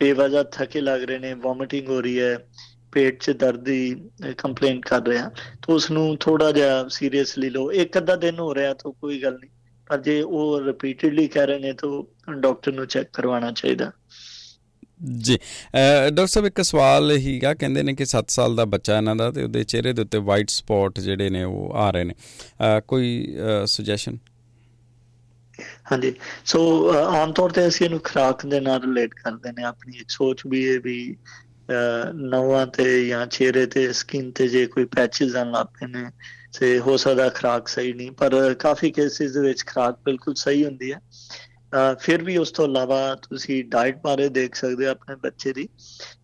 ਬੇਵਜ੍ਹਾ 0.00 0.42
ਥਕੇ 0.52 0.80
ਲੱਗ 0.80 1.02
ਰਹੇ 1.02 1.18
ਨੇ 1.18 1.32
ਵੋਮਿਟਿੰਗ 1.36 1.88
ਹੋ 1.88 2.00
ਰਹੀ 2.00 2.20
ਹੈ, 2.20 2.36
ਪੇਟ 2.92 3.20
'ਚ 3.20 3.30
ਦਰਦ 3.30 3.64
ਦੀ 3.64 4.10
ਕੰਪਲੇਂਟ 4.38 4.84
ਕਰ 4.86 5.02
ਰਿਹਾ 5.02 5.28
ਤਾਂ 5.62 5.74
ਉਸ 5.74 5.90
ਨੂੰ 5.90 6.16
ਥੋੜਾ 6.20 6.50
ਜਿਹਾ 6.52 6.86
ਸੀਰੀਅਸਲੀ 6.88 7.50
ਲਓ। 7.50 7.70
ਇੱਕ 7.72 7.98
ਅੱਧਾ 7.98 8.16
ਦਿਨ 8.16 8.38
ਹੋ 8.38 8.54
ਰਿਹਾ 8.54 8.74
ਤਾਂ 8.74 8.92
ਕੋਈ 8.92 9.22
ਗੱਲ 9.22 9.34
ਨਹੀਂ, 9.34 9.50
ਪਰ 9.86 10.00
ਜੇ 10.00 10.20
ਉਹ 10.22 10.60
ਰਿਪੀਟਿਡਲੀ 10.62 11.26
ਕਰ 11.28 11.46
ਰਹੇ 11.48 11.58
ਨੇ 11.58 11.72
ਤਾਂ 11.72 12.34
ਡਾਕਟਰ 12.36 12.72
ਨੂੰ 12.72 12.86
ਚੈੱਕ 12.86 13.08
ਕਰਵਾਉਣਾ 13.12 13.50
ਚਾਹੀਦਾ। 13.52 13.90
ਜੀ। 15.04 15.38
ਡਾਕਟਰ 15.74 16.26
ਸਾਹਿਬ, 16.26 16.46
ਇੱਕ 16.46 16.62
ਸਵਾਲ 16.62 17.10
ਹੀਗਾ। 17.18 17.52
ਕਹਿੰਦੇ 17.54 17.82
ਨੇ 17.82 17.94
ਕਿ 17.94 18.06
7 18.06 18.30
ਸਾਲ 18.30 18.56
ਦਾ 18.56 18.64
ਬੱਚਾ 18.66 18.96
ਇਹਨਾਂ 18.96 19.16
ਦਾ 19.16 19.30
ਤੇ 19.30 19.42
ਉਹਦੇ 19.42 19.64
ਚਿਹਰੇ 19.64 19.92
ਦੇ 19.92 20.02
ਉੱਤੇ 20.02 20.18
ਵਾਈਟ 20.26 20.50
ਸਪੌਟ 20.50 21.00
ਜਿਹੜੇ 21.00 21.30
ਨੇ 21.30 21.42
ਉਹ 21.44 21.72
ਆ 21.76 21.90
ਰਹੇ 21.90 22.04
ਨੇ। 22.04 22.14
ਕੋਈ 22.88 23.36
ਸੁਜੈਸ਼ਨ 23.66 24.18
ਹਾਂਜੀ। 25.90 26.12
ਸੋ 26.44 26.60
ਆਮ 26.92 27.32
ਤੌਰ 27.32 27.50
ਤੇ 27.50 27.66
ਅਸੀਂ 27.68 27.86
ਇਹਨੂੰ 27.86 28.00
ਖਰਾਕ 28.04 28.44
ਦੇ 28.46 28.60
ਨਾਲ 28.60 28.80
ਰਿਲੇਟ 28.82 29.14
ਕਰਦੇ 29.14 29.52
ਨੇ। 29.52 29.64
ਆਪਣੀ 29.64 29.98
ਇੱਕ 29.98 30.10
ਸੋਚ 30.10 30.42
ਵੀ 30.46 30.64
ਇਹ 30.66 30.80
ਵੀ 30.84 31.16
ਨਵਾਂ 32.14 32.66
ਤੇ 32.66 33.06
ਜਾਂ 33.06 33.26
ਚਿਹਰੇ 33.26 33.66
ਤੇ 33.66 33.92
ਸਕਿਨ 33.92 34.30
ਤੇ 34.30 34.48
ਜੇ 34.48 34.66
ਕੋਈ 34.66 34.84
ਪੈਚਸ 34.86 35.36
ਆਣ 35.36 35.50
ਲੱਪੇ 35.50 35.86
ਨੇ, 35.86 36.04
ਤੇ 36.58 36.78
ਹੋ 36.78 36.96
ਸਕਦਾ 36.96 37.28
ਖਰਾਕ 37.28 37.68
ਸਹੀ 37.68 37.92
ਨਹੀਂ। 37.92 38.10
ਪਰ 38.12 38.54
ਕਾਫੀ 38.58 38.90
ਕੇਸਿਸ 38.90 39.32
ਦੇ 39.32 39.40
ਵਿੱਚ 39.40 39.64
ਖਰਾਕ 39.66 39.98
ਬਿਲਕੁਲ 40.04 40.34
ਸਹੀ 40.34 40.64
ਹੁੰਦੀ 40.64 40.92
ਹੈ। 40.92 41.00
ਫਿਰ 42.00 42.22
ਵੀ 42.22 42.36
ਉਸ 42.36 42.50
ਤੋਂ 42.50 42.64
ਇਲਾਵਾ 42.64 43.14
ਤੁਸੀਂ 43.14 43.64
ਡਾਈਟ 43.64 43.96
ਬਾਰੇ 44.04 44.28
ਦੇਖ 44.28 44.54
ਸਕਦੇ 44.54 44.86
ਹੋ 44.86 44.90
ਆਪਣੇ 44.90 45.16
ਬੱਚੇ 45.16 45.52
ਦੀ 45.52 45.68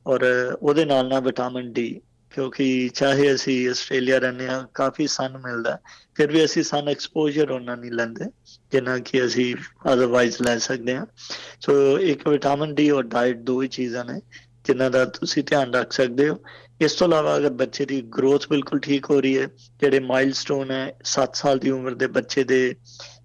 ਔਰ 0.06 0.24
ਉਹਦੇ 0.62 0.84
ਨਾਲ 0.84 1.08
ਨਾਲ 1.08 1.20
ਵਿਟਾਮਿਨ 1.20 1.72
ਡੀ 1.72 2.00
ਕਿਉਂਕਿ 2.32 2.88
ਚਾਹੇ 2.94 3.34
ਅਸੀਂ 3.34 3.68
ਆਸਟ੍ਰੇਲੀਆ 3.70 4.18
ਰਹਿੰਦੇ 4.18 4.46
ਆ 4.48 4.60
ਕਾਫੀ 4.74 5.06
ਸਨ 5.06 5.38
ਮਿਲਦਾ 5.38 5.78
ਫਿਰ 6.16 6.32
ਵੀ 6.32 6.44
ਅਸੀਂ 6.44 6.62
ਸਨ 6.62 6.88
ਐਕਸਪੋਜ਼ਰ 6.88 7.50
ਉਹਨਾਂ 7.50 7.76
ਨਹੀਂ 7.76 7.90
ਲੈਂਦੇ, 7.92 8.24
ਜਿੰਨਾ 8.72 8.98
ਕਿ 8.98 9.24
ਅਸੀਂ 9.26 9.54
ਅਦਰਵਾਈਜ਼ 9.92 10.36
ਲੈ 10.42 10.56
ਸਕਦੇ 10.58 10.94
ਆ 10.96 11.06
ਸੋ 11.60 11.98
ਇੱਕ 11.98 12.26
ਵਿਟਾਮਿਨ 12.28 12.74
ਡੀ 12.74 12.90
ਔਰ 12.90 13.02
ਡਾਈਟ 13.06 13.38
ਦੋ 13.40 13.60
ਹੀ 13.62 13.68
ਚੀਜ਼ਾਂ 13.68 14.04
ਨੇ 14.04 14.20
ਜਿਨ੍ਹਾਂ 14.66 14.90
ਦਾ 14.90 15.04
ਤੁਸੀਂ 15.04 15.42
ਧਿਆਨ 15.44 15.74
ਰੱਖ 15.74 15.92
ਸਕਦੇ 15.92 16.28
ਹੋ। 16.28 16.36
ਇਸ 16.80 16.92
ਤੋਂ 16.92 17.06
ਇਲਾਵਾ 17.08 17.36
ਅਗਰ 17.36 17.50
ਬੱਚੇ 17.50 17.84
ਦੀ 17.84 18.00
ਗਰੋਥ 18.16 18.46
ਬਿਲਕੁਲ 18.50 18.80
ਠੀਕ 18.80 19.10
ਹੋ 19.10 19.20
ਰਹੀ 19.20 19.38
ਹੈ, 19.38 19.46
ਜਿਹੜੇ 19.80 20.00
ਮਾਈਲਸਟੋਨ 20.00 20.70
ਹੈ 20.70 20.92
7 21.10 21.34
ਸਾਲ 21.34 21.58
ਦੀ 21.58 21.70
ਉਮਰ 21.70 21.94
ਦੇ 21.94 22.06
ਬੱਚੇ 22.06 22.44
ਦੇ 22.44 22.74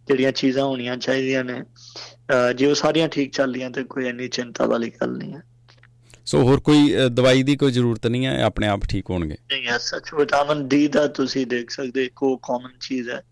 ਜਿਹੜੀਆਂ 0.07 0.31
ਚੀਜ਼ਾਂ 0.31 0.65
ਹੋਣੀਆਂ 0.65 0.97
ਚਾਹੀਦੀਆਂ 0.97 1.43
ਨੇ 1.43 1.61
ਜੇ 2.55 2.65
ਉਹ 2.65 2.75
ਸਾਰੀਆਂ 2.75 3.07
ਠੀਕ 3.07 3.33
ਚੱਲ 3.33 3.53
ਰਹੀਆਂ 3.53 3.69
ਤੇ 3.69 3.83
ਕੋਈ 3.83 4.07
ਇੰਨੀ 4.07 4.27
ਚਿੰਤਾ 4.27 4.65
ਵਾਲੀ 4.65 4.89
ਗੱਲ 4.89 5.17
ਨਹੀਂ 5.17 5.33
ਹੈ। 5.33 5.41
ਸੋ 6.25 6.41
ਹੋਰ 6.43 6.59
ਕੋਈ 6.59 6.93
ਦਵਾਈ 7.11 7.43
ਦੀ 7.43 7.55
ਕੋਈ 7.55 7.71
ਜ਼ਰੂਰਤ 7.71 8.07
ਨਹੀਂ 8.07 8.25
ਹੈ? 8.25 8.41
ਆਪਣੇ 8.43 8.67
ਆਪ 8.67 8.85
ਠੀਕ 8.89 9.09
ਹੋਣਗੇ? 9.09 9.35
ਨਹੀਂ 9.51 9.67
ਹੈ 9.67 9.77
ਸੱਚ 9.77 10.13
ਵਿਟਾਮਿਨ 10.13 10.67
ਡੀ 10.67 10.87
ਦਾ 10.87 11.07
ਤੁਸੀਂ 11.07 11.47
ਦੇਖ 11.47 11.69
ਸਕਦੇ 11.69 12.09
ਕੋ 12.15 12.37
ਕਾਮਨ 12.37 12.71
ਚੀਜ਼ 12.81 13.09
ਹੈ 13.09 13.23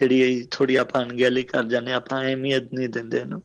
ਜਿਹੜੀ 0.00 0.46
ਥੋੜੀ 0.50 0.76
ਆਪਾਂ 0.76 1.02
ਅਣਗਹਿਲੀ 1.04 1.42
ਕਰ 1.42 1.64
ਜਾਂਦੇ 1.64 1.92
ਆਪਾਂ 1.92 2.20
ਅਹਿਮੀਅਤ 2.22 2.68
ਨਹੀਂ 2.74 2.88
ਦਿੰਦੇ 2.88 3.18
ਇਹਨੂੰ। 3.18 3.42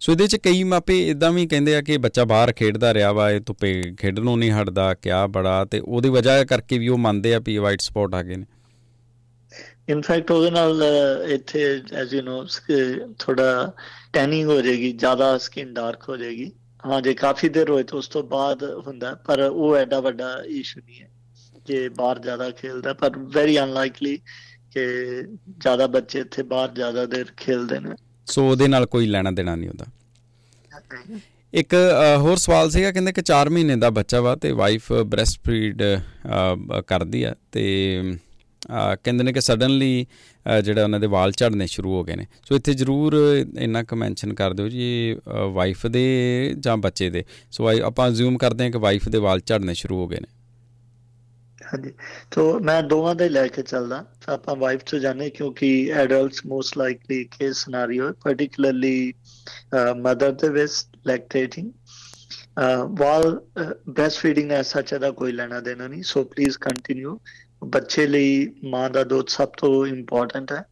ਸੋ 0.00 0.12
ਇਹਦੇ 0.12 0.26
ਚ 0.26 0.36
ਕਈ 0.36 0.62
ਮਾਪੇ 0.64 1.08
ਇਦਾਂ 1.08 1.32
ਵੀ 1.32 1.46
ਕਹਿੰਦੇ 1.46 1.76
ਆ 1.76 1.80
ਕਿ 1.80 1.98
ਬੱਚਾ 1.98 2.24
ਬਾਹਰ 2.24 2.52
ਖੇਡਦਾ 2.52 2.94
ਰਿਹਾ 2.94 3.12
ਵਾ 3.12 3.30
ਇਹ 3.30 3.40
ਧੁੱਪੇ 3.40 3.82
ਖੇਡਣੋਂ 3.98 4.36
ਨਹੀਂ 4.36 4.50
ਹਟਦਾ 4.52 4.94
ਕਿਆ 4.94 5.26
ਬੜਾ 5.26 5.64
ਤੇ 5.64 5.78
ਉਹਦੀ 5.80 6.08
ਵਜ੍ਹਾ 6.08 6.44
ਕਰਕੇ 6.44 6.78
ਵੀ 6.78 6.88
ਉਹ 6.88 6.98
ਮੰਨਦੇ 6.98 7.34
ਆ 7.34 7.38
ਵੀ 7.38 7.56
ਵਾਈਟ 7.58 7.80
ਸਪੌਟ 7.80 8.14
ਆ 8.14 8.22
ਗਏ 8.22 8.36
ਨੇ। 8.36 8.44
ਇਨਫੈਕਟ 9.88 10.30
ਉਹਦੇ 10.30 10.50
ਨਾਲ 10.50 10.82
ਇੱਥੇ 11.32 11.64
ਐਜ਼ 11.94 12.14
ਯੂ 12.14 12.20
نو 12.22 12.44
ਥੋੜਾ 13.18 13.72
ਟੈਨਿੰਗ 14.12 14.48
ਹੋ 14.50 14.60
ਜਾਏਗੀ 14.60 14.92
ਜ਼ਿਆਦਾ 14.94 15.36
ਸਕਿਨ 15.38 15.72
ਡਾਰਕ 15.74 16.08
ਹੋ 16.08 16.16
ਜਾਏਗੀ। 16.16 16.50
ਹਾਂ 16.84 17.00
ਜੇ 17.02 17.14
ਕਾਫੀ 17.14 17.48
ਦੇਰ 17.48 17.70
ਹੋਏ 17.70 17.82
ਤਾਂ 17.82 17.98
ਉਸ 17.98 18.08
ਤੋਂ 18.08 18.22
ਬਾਅਦ 18.28 18.62
ਹੁੰਦਾ 18.86 19.14
ਪਰ 19.26 19.40
ਉਹ 19.42 19.76
ਐਡਾ 19.76 20.00
ਵੱਡਾ 20.00 20.32
ਇਸ਼ੂ 20.50 20.80
ਨਹੀਂ 20.80 21.00
ਹੈ। 21.02 21.08
ਜੇ 21.66 21.88
ਬਾਹਰ 21.90 22.18
ਜ਼ਿਆਦਾ 22.18 22.50
ਖੇਲਦਾ 22.52 22.92
ਪਰ 22.94 23.18
ਵੈਰੀ 23.34 23.58
ਅਨਲਾਈਕਲੀ 23.58 24.16
ਕਿ 24.72 24.84
ਜ਼ਿਆਦਾ 25.58 25.86
ਬੱਚੇ 25.86 26.20
ਇੱਥੇ 26.20 26.42
ਬਾਹਰ 26.44 26.72
ਜ਼ਿਆਦਾ 26.74 27.04
ਦੇਰ 27.06 27.32
ਖੇਲਦੇ 27.36 27.78
ਨੇ। 27.80 27.94
ਸੋ 28.28 28.48
ਉਹਦੇ 28.50 28.68
ਨਾਲ 28.68 28.86
ਕੋਈ 28.86 29.06
ਲੈਣਾ 29.06 29.30
ਦੇਣਾ 29.30 29.54
ਨਹੀਂ 29.54 29.68
ਹੁੰਦਾ। 29.68 29.86
ਇੱਕ 31.52 31.74
ਹੋਰ 32.20 32.36
ਸਵਾਲ 32.36 32.70
ਸੀਗਾ 32.70 32.90
ਕਹਿੰਦੇ 32.92 33.12
ਕਿ 33.12 33.22
4 33.22 33.48
ਮਹੀਨੇ 33.48 33.76
ਦਾ 33.76 33.90
ਬੱਚਾ 33.90 34.20
ਵਾ 34.20 34.34
ਤੇ 34.36 34.52
ਵਾਈਫ 34.52 34.92
ਬ੍ਰੈਸਟ 35.06 35.40
ਫੀਡ 35.46 35.82
ਕਰਦੀ 36.86 37.22
ਆ 37.22 37.34
ਤੇ 37.52 37.64
ਕਹਿੰਦੇ 39.04 39.24
ਨੇ 39.24 39.32
ਕਿ 39.32 39.40
ਸਡਨਲੀ 39.40 40.06
ਜਿਹੜਾ 40.64 40.84
ਉਹਨਾਂ 40.84 41.00
ਦੇ 41.00 41.06
ਵਾਲ 41.06 41.32
ਝੜਨੇ 41.32 41.66
ਸ਼ੁਰੂ 41.66 41.92
ਹੋ 41.92 42.02
ਗਏ 42.04 42.16
ਨੇ। 42.16 42.26
ਸੋ 42.44 42.56
ਇੱਥੇ 42.56 42.74
ਜ਼ਰੂਰ 42.74 43.14
ਇੰਨਾ 43.58 43.82
ਕੁ 43.82 43.96
ਮੈਂਸ਼ਨ 43.96 44.34
ਕਰ 44.34 44.52
ਦਿਓ 44.52 44.68
ਜੀ 44.68 45.16
ਵਾਈਫ 45.52 45.86
ਦੇ 45.86 46.54
ਜਾਂ 46.58 46.76
ਬੱਚੇ 46.76 47.10
ਦੇ। 47.10 47.24
ਸੋ 47.50 47.68
ਆਪਾਂ 47.80 48.08
ਅਜ਼ਿਊਮ 48.08 48.38
ਕਰਦੇ 48.38 48.64
ਹਾਂ 48.64 48.70
ਕਿ 48.70 48.78
ਵਾਈਫ 48.78 49.08
ਦੇ 49.08 49.18
ਵਾਲ 49.18 49.40
ਝੜਨੇ 49.40 49.74
ਸ਼ੁਰੂ 49.74 49.96
ਹੋ 49.96 50.06
ਗਏ 50.08 50.20
ਨੇ। 50.20 50.32
ਹਾਂਜੀ। 51.64 51.90
ਤੋਂ 52.30 52.60
ਮੈਂ 52.60 52.82
ਦੋਵਾਂ 52.82 53.14
ਦੇ 53.14 53.28
ਲੈ 53.28 53.46
ਕੇ 53.48 53.62
ਚੱਲਦਾ। 53.62 54.04
ਆਪਾਂ 54.28 54.56
ਵਾਈਫ 54.56 54.82
ਤੋਂ 54.82 54.98
ਜਾਣੇ 54.98 55.28
ਕਿਉਂਕਿ 55.30 55.68
adults 55.94 56.44
most 56.46 56.78
likely 56.78 57.24
case 57.24 57.64
scenario 57.64 58.12
particularly 58.24 59.12
mother 60.00 60.32
ਦੇ 60.32 60.48
ਵਿੱਚ 60.48 60.72
ਲੈਕਟੇਟਿੰਗ 61.06 61.70
ਵਾਲ 62.98 63.40
ਬ੍ਰੈਸਟ 63.88 64.18
ਫੀਡਿੰਗ 64.18 64.50
ਐਸ 64.50 64.72
ਸੱਚ 64.72 64.94
ਦਾ 64.94 65.10
ਕੋਈ 65.10 65.32
ਲੈਣਾ 65.32 65.60
ਦੇਣਾ 65.60 65.88
ਨਹੀਂ। 65.88 66.02
ਸੋ 66.02 66.24
ਪਲੀਜ਼ 66.24 66.58
ਕੰਟੀਨਿਊ 66.58 67.16
ਬੱਚੇ 67.64 68.06
ਲਈ 68.06 68.52
ਮਾਂ 68.64 68.90
ਦਾ 68.90 69.04
ਦੁੱਧ 69.04 69.26
ਸਭ 69.28 69.48
ਤੋਂ 69.48 69.86
ਇੰਪੋਰਟੈਂਟ 69.86 70.52
ਹੈ। 70.52 70.64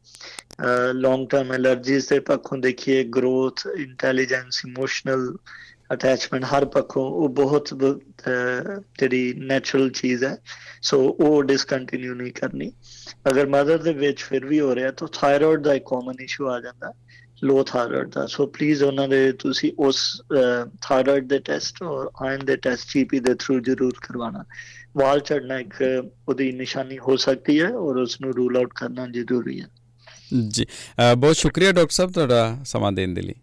ਲੌਂਗ 0.92 1.28
ਟਰਮ 1.28 1.52
ਐਲਰਜੀਜ਼ 1.52 2.08
ਦੇ 2.08 2.18
ਪੱਖੋਂ 2.20 2.58
ਦੇਖੀਏ 2.58 3.04
ਗਰੋਥ 3.04 3.60
ਇੰਟੈਲੀਜੈਂਸ 3.78 4.62
ਇਮੋਸ਼ਨਲ 4.68 5.36
ਅਟੈਚਮੈਂਟ 5.92 6.44
ਹਰ 6.44 6.64
ਪੱਖੋਂ 6.64 7.10
ਉਹ 7.10 7.28
ਬਹੁਤ 7.28 7.68
ਜਿਹੜੀ 8.98 9.32
ਨੇਚਰਲ 9.36 9.90
ਚੀਜ਼ 9.90 10.24
ਹੈ। 10.24 10.36
ਸੋ 10.82 11.16
ਉਹ 11.20 11.42
ਡਿਸਕੰਟੀਨਿਊ 11.42 12.14
ਨਹੀਂ 12.14 12.32
ਕਰਨੀ। 12.32 12.72
ਅਗਰ 13.30 13.46
ਮਦਰ 13.46 13.78
ਦੇ 13.78 13.92
ਵਿੱਚ 13.92 14.22
ਫਿਰ 14.22 14.46
ਵੀ 14.46 14.60
ਹੋ 14.60 14.74
ਰਿਹਾ 14.74 14.90
ਤਾਂ 14.90 15.08
ਥਾਇਰਾਇਡ 15.12 15.62
ਦਾ 15.62 15.74
ਇੱਕ 15.74 15.84
ਕਾਮਨ 15.84 16.22
ਇਸ਼ੂ 16.22 16.48
ਆ 16.48 16.60
ਜਾਂਦਾ 16.60 16.92
ਲੋ 17.44 17.62
ਥਾਇਰਾਇਡ 17.62 18.08
ਦਾ। 18.08 18.26
ਸੋ 18.26 18.46
ਪਲੀਜ਼ 18.46 18.82
ਉਹਨਾਂ 18.82 19.08
ਦੇ 19.08 19.32
ਤੁਸੀਂ 19.32 19.72
ਉਸ 19.78 20.22
ਥਾਇਰਾਇਡ 20.82 21.28
ਦੇ 21.28 21.38
ਟੈਸਟ 21.38 21.82
ਔਰ 21.82 22.10
ਆਇਰਨ 22.26 22.44
ਦੇ 22.44 22.56
ਟੈਸਟ 22.56 22.88
ਜੀਪੀ 22.94 23.20
ਦੇ 23.20 23.34
ਥਰੂ 23.34 23.60
ਜ਼ਰੂਰ 23.60 23.92
ਕਰਵਾਣਾ 24.08 24.44
ਵਾਲ 24.96 25.20
ਚੜਨਾ 25.20 25.58
ਇੱਕ 25.58 26.04
ਉਹਦੀ 26.28 26.52
ਨਿਸ਼ਾਨੀ 26.52 26.98
ਹੋ 26.98 27.16
ਸਕਦੀ 27.16 27.60
ਹੈ 27.60 27.68
ਔਰ 27.68 27.96
ਉਸ 27.96 28.20
ਨੂੰ 28.20 28.36
ਰੂਲ 28.36 28.56
ਆਊਟ 28.56 28.70
ਕਰਨਾ 28.74 29.06
ਜ਼ਰੂਰੀ 29.06 29.60
ਹੈ। 29.60 29.66
ਜੀ। 30.48 30.66
ਬਹੁਤ 31.18 31.36
ਸ਼ੁਕਰੀਆ 31.36 31.72
ਡਾਕਟਰ 31.72 31.90
ਸਾਹਿਬ 31.90 32.12
ਤੁਹਾਡਾ 32.12 32.58
ਸਮਾਂ 32.64 32.92
ਦੇਣ 32.92 33.08
ਦੇ 33.08 33.22
ਲਈ। 33.22 33.34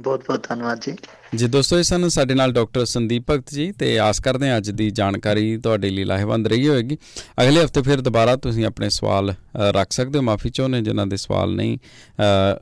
ਬਹੁਤ 0.00 0.24
ਬਹੁਤ 0.26 0.46
ਧੰਨਵਾਦ 0.48 0.80
ਜੀ। 0.80 0.92
ਜੀ 1.36 1.46
ਦੋਸਤੋ, 1.46 1.78
ਇਹ 1.78 1.82
ਸਨ 1.84 2.08
ਸਾਡੇ 2.08 2.34
ਨਾਲ 2.34 2.52
ਡਾਕਟਰ 2.52 2.84
ਸੰਦੀਪ 2.84 3.24
ਭਗਤ 3.30 3.52
ਜੀ 3.54 3.70
ਤੇ 3.72 3.98
ਆਸ 4.00 4.20
ਕਰਦੇ 4.20 4.48
ਹਾਂ 4.48 4.56
ਅੱਜ 4.56 4.70
ਦੀ 4.70 4.90
ਜਾਣਕਾਰੀ 4.90 5.56
ਤੁਹਾਡੇ 5.56 5.90
ਲਈ 5.90 6.04
ਲਾਹੇਵੰਦ 6.04 6.46
ਰਹੀ 6.48 6.68
ਹੋਵੇਗੀ। 6.68 6.96
ਅਗਲੇ 7.42 7.64
ਹਫ਼ਤੇ 7.64 7.82
ਫਿਰ 7.82 8.00
ਦੁਬਾਰਾ 8.00 8.36
ਤੁਸੀਂ 8.36 8.64
ਆਪਣੇ 8.66 8.88
ਸਵਾਲ 8.90 9.34
ਰੱਖ 9.72 9.92
ਸਕਦੇ 9.92 10.18
ਹੋ, 10.18 10.22
ਮਾਫੀ 10.22 10.50
ਚਾਹੁੰਦੇ 10.50 10.80
ਜਿਨ੍ਹਾਂ 10.80 11.06
ਦੇ 11.06 11.16
ਸਵਾਲ 11.16 11.54
ਨਹੀਂ 11.56 11.78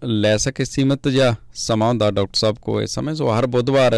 ਲੈ 0.05 0.37
ਸਕੇ 0.37 0.65
ਸੀਮਤ 0.65 1.09
ਜਾਂ 1.09 1.33
ਸਮਾਂ 1.67 1.89
ਹੁੰਦਾ। 1.89 2.11
ਡਾਕਟਰ 2.11 2.39
ਸਾਹਿਬ 2.39 2.59
ਕੋ 2.63 2.81
ਇਸ 2.83 2.95
ਸਮੇਂ, 2.95 3.15
ਸੋ 3.15 3.31
ਹਰ 3.39 3.47
ਬੁੱਧਵਾਰ 3.47 3.95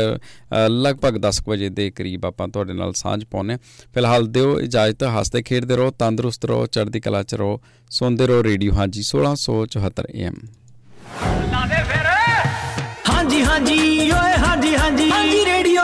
ਲਗਭਗ 0.69 1.19
10 1.19 1.43
ਵਜੇ 1.49 1.69
ਦੇ 1.71 1.91
ਕਰੀਬ 1.91 2.27
ਆਪਾਂ 2.27 2.49
ਤੁਹਾਡੇ 2.49 2.73
ਨਾਲ 2.73 2.93
ਸਾਂਝ 2.93 3.25
ਪਾਉਨੇ 3.25 3.57
ਫਿਲਹਾਲ 3.95 4.27
ਦਿਓ 4.29 4.59
ਇਜਾਜ਼ਤ, 4.61 5.05
ਹੱਸਦੇ 5.19 5.43
ਖੇਡਦੇ 5.43 5.77
ਰਹੋ, 5.77 5.91
ਤੰਦਰੁਸਤ 5.99 6.45
ਰਹੋ, 6.45 6.67
ਚੜ੍ਹਦੀ 6.67 7.01
ਕਲਾ 7.01 7.23
ਚ 7.23 7.35
ਰਹੋ 7.35 7.61
ਸੁਣਦੇ 7.91 8.27
ਰਹੋ 8.27 8.43
ਰੇਡੀਓ। 8.45 8.73
ਹਾਂਜੀ 8.75 9.03
1674 9.05 10.11
AM 10.15 10.25
ਹਾਂਜੀ 10.25 10.60
ਹਾਂਜੀ 13.51 14.11
ਓਏ 14.11 14.33
ਹਾਂਜੀ 14.39 14.77
ਹਾਂਜੀ। 14.77 15.11
ਹਾਂਜੀ 15.11 15.45
ਰੇਡੀਓ। 15.45 15.83